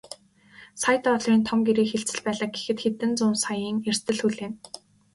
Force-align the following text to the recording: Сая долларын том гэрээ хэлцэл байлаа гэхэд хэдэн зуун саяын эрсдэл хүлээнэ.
Сая 0.81 0.97
долларын 1.05 1.41
том 1.49 1.59
гэрээ 1.67 1.87
хэлцэл 1.89 2.19
байлаа 2.25 2.49
гэхэд 2.55 2.77
хэдэн 2.81 3.11
зуун 3.17 3.37
саяын 3.43 3.77
эрсдэл 3.89 4.19
хүлээнэ. 4.21 4.57